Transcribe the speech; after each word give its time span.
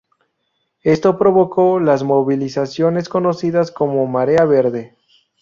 Esto 0.81 1.15
provocó 1.19 1.79
las 1.79 2.01
movilizaciones 2.01 3.07
conocidas 3.07 3.69
como 3.69 4.07
Marea 4.07 4.45
Verde. 4.45 4.97